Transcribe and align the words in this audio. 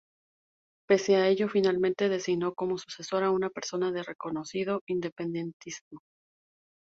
Pese 0.87 1.15
a 1.15 1.27
ello, 1.27 1.47
finalmente 1.47 2.09
designó 2.09 2.55
como 2.55 2.79
sucesor 2.79 3.23
a 3.23 3.29
una 3.29 3.51
persona 3.51 3.91
de 3.91 4.01
reconocido 4.01 4.81
independentismo. 4.87 5.99